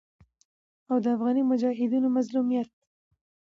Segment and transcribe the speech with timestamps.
[0.89, 2.69] او د افغاني مجاهدينو مظلوميت